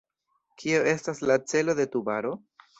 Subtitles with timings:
[0.63, 2.37] Kio estas la celo de Tubaro?